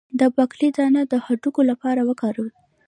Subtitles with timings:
[0.19, 2.51] د باقلي دانه د هډوکو لپاره وکاروئ